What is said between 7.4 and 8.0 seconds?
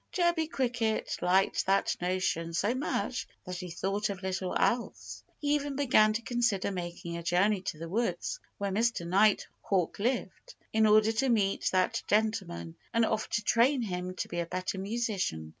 to the